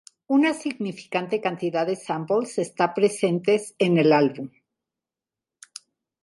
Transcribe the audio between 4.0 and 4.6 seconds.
álbum.